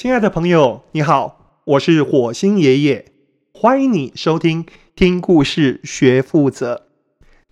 [0.00, 3.12] 亲爱的朋友，你好，我是火星爷爷，
[3.52, 4.64] 欢迎你收听
[4.96, 6.86] 听故事学负责。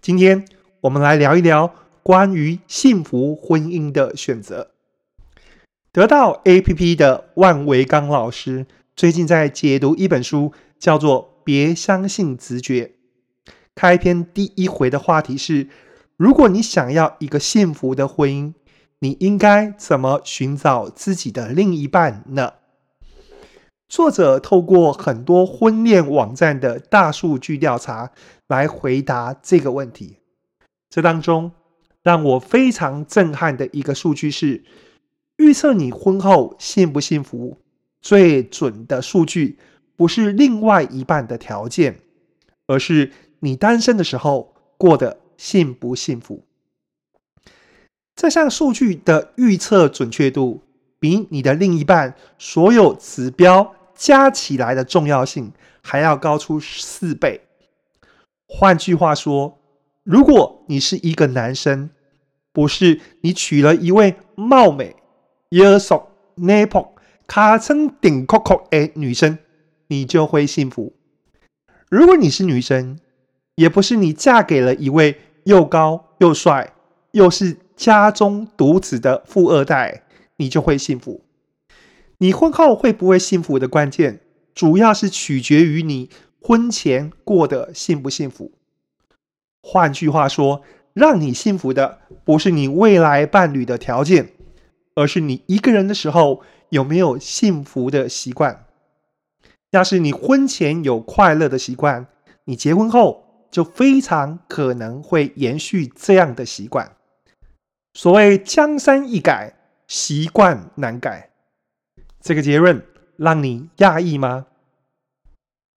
[0.01, 0.47] 今天
[0.81, 4.71] 我们来聊一聊关于幸福婚姻的选择。
[5.93, 8.65] 得到 APP 的万维钢老师
[8.97, 12.93] 最近在解读一本书，叫做《别相信直觉》。
[13.75, 15.69] 开篇第一回的话题是：
[16.17, 18.55] 如果你想要一个幸福的婚姻，
[19.01, 22.55] 你应该怎么寻找自己的另一半呢？
[23.89, 28.11] 作者透过很多婚恋网站的大数据调查
[28.49, 30.17] 来回答这个问题。
[30.91, 31.53] 这当中
[32.03, 34.65] 让我非常震撼的一个数据是，
[35.37, 37.59] 预测你婚后幸不幸福
[38.01, 39.59] 最准的数据，
[39.95, 42.01] 不是另外一半的条件，
[42.67, 46.48] 而是你单身的时候过得幸不幸福。
[48.19, 50.61] 这项数据的预测准确度
[50.99, 57.41] 比你的另一半所有指标加起来的重要性还要高出四倍。
[58.49, 59.61] 换句话说，
[60.03, 61.91] 如果你是一个男生，
[62.53, 64.97] 不是你娶了一位貌美、
[65.51, 66.93] 耶熟、内婆、
[67.29, 69.39] 卡称顶扣扣的女生，
[69.87, 70.93] 你就会幸福；
[71.89, 72.99] 如果你是女生，
[73.55, 76.73] 也不是你嫁给了一位又高又帅，
[77.13, 77.59] 又是。
[77.79, 80.03] 家中独子的富二代，
[80.37, 81.23] 你就会幸福。
[82.19, 84.21] 你婚后会不会幸福的关键，
[84.53, 86.11] 主要是取决于你
[86.43, 88.51] 婚前过得幸不幸福。
[89.63, 90.63] 换句话说，
[90.93, 94.33] 让你幸福的不是你未来伴侣的条件，
[94.97, 98.67] 而是你一个人的时候有没有幸福的习惯。
[99.71, 102.09] 要是你婚前有快乐的习惯，
[102.47, 106.98] 你结婚后就非常可能会延续这样的习惯。
[107.99, 109.55] 所谓江山易改，
[109.89, 111.31] 习惯难改。
[112.21, 114.47] 这个结论让你讶异吗？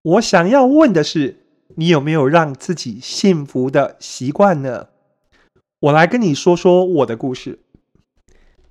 [0.04, 1.44] 我想要问的是，
[1.78, 4.90] 你有没有让自己幸福的习惯呢？
[5.80, 7.58] 我来跟你说说我的故事。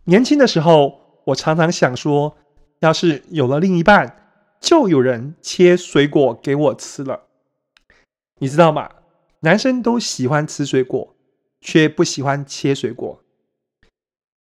[0.05, 2.37] 年轻的时候，我常常想说，
[2.79, 4.31] 要是有了另一半，
[4.61, 7.23] 就有人切水果给我吃了。
[8.39, 8.89] 你知道吗？
[9.41, 11.17] 男生都喜欢吃水果，
[11.61, 13.21] 却不喜欢切水果。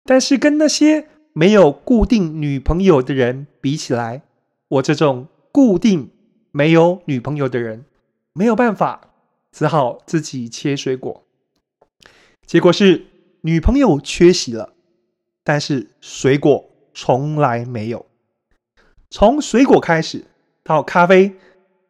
[0.03, 4.23] 但是跟那些没有固定女朋友的人比起来，
[4.67, 6.09] 我这种固定
[6.51, 7.85] 没有女朋友的人
[8.33, 9.13] 没有办法，
[9.51, 11.23] 只好自己切水果。
[12.45, 13.05] 结果是
[13.41, 14.73] 女朋友缺席了，
[15.43, 18.05] 但是水果从来没有。
[19.09, 20.25] 从水果开始，
[20.63, 21.35] 到咖啡、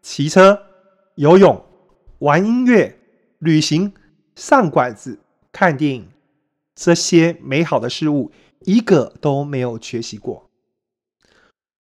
[0.01, 0.61] 骑车、
[1.15, 1.63] 游泳、
[2.19, 2.99] 玩音乐、
[3.39, 3.93] 旅行、
[4.35, 5.19] 上馆子、
[5.51, 6.07] 看电影。
[6.75, 10.49] 这些美好的事物一个都没有缺席过。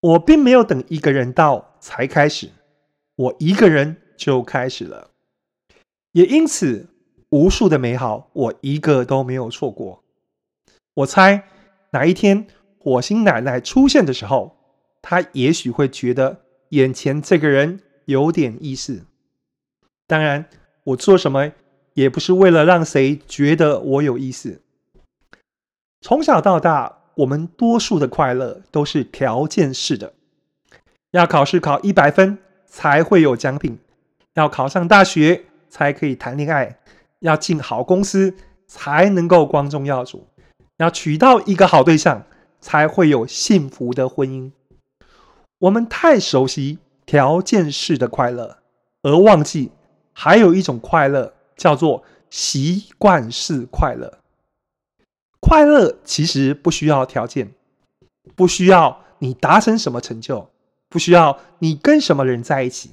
[0.01, 2.49] 我并没有等一个人到才开始，
[3.15, 5.11] 我一个人就开始了。
[6.11, 6.87] 也因此，
[7.29, 10.03] 无数的美好我一个都没有错过。
[10.95, 11.47] 我猜
[11.91, 12.47] 哪一天
[12.79, 14.57] 火星奶奶出现的时候，
[15.01, 19.05] 她也许会觉得眼前这个人有点意思。
[20.07, 20.45] 当然，
[20.83, 21.53] 我做什么
[21.93, 24.61] 也不是为了让谁觉得我有意思。
[26.03, 30.13] 从小到大，我们多数的快乐都是条件式的，
[31.11, 33.77] 要考试考一百分才会有奖品，
[34.33, 36.79] 要考上大学才可以谈恋爱，
[37.19, 38.33] 要进好公司
[38.67, 40.25] 才能够光宗耀祖，
[40.77, 42.23] 要娶到一个好对象
[42.59, 44.51] 才会有幸福的婚姻。
[45.59, 48.57] 我们太熟悉条件式的快乐，
[49.03, 49.71] 而忘记
[50.13, 54.20] 还有一种快乐叫做习惯式快乐。
[55.41, 57.51] 快乐其实不需要条件，
[58.35, 60.49] 不需要你达成什么成就，
[60.87, 62.91] 不需要你跟什么人在一起，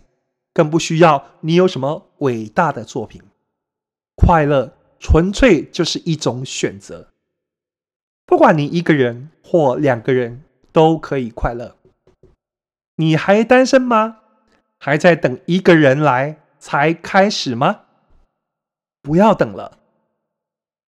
[0.53, 3.23] 更不需要你有什么伟大的作品。
[4.17, 7.09] 快乐纯粹就是一种选择，
[8.27, 10.43] 不管你一个人或两个人
[10.73, 11.77] 都可以快乐。
[12.97, 14.19] 你还单身吗？
[14.79, 17.83] 还在等一个人来才开始吗？
[19.03, 19.79] 不要等了。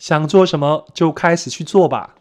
[0.00, 2.16] 想做什么就开始去做吧，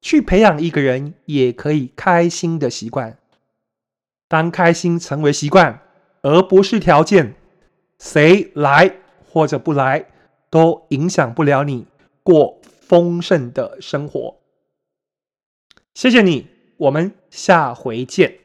[0.00, 3.18] 去培养一个人也可以开心的习惯。
[4.28, 5.82] 当开心成为习惯，
[6.22, 7.34] 而不是条件，
[7.98, 8.94] 谁来
[9.28, 10.06] 或者不来
[10.48, 11.86] 都影响不了你
[12.22, 14.36] 过丰盛的生活。
[15.94, 16.46] 谢谢你，
[16.76, 18.43] 我们下回见。